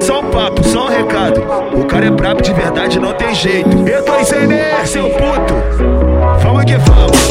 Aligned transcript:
Só 0.00 0.20
um 0.20 0.30
papo, 0.30 0.64
só 0.64 0.86
um 0.86 0.88
recado. 0.88 1.42
O 1.74 1.84
cara 1.84 2.06
é 2.06 2.10
brabo 2.10 2.40
de 2.42 2.52
verdade, 2.52 2.98
não 2.98 3.12
tem 3.12 3.34
jeito. 3.34 3.88
Eu 3.88 4.04
tô 4.04 4.16
em 4.16 4.24
CNR, 4.24 4.86
seu 4.86 5.10
puto. 5.10 5.54
Vamos 6.40 6.64
que 6.64 6.76
vamos. 6.76 7.25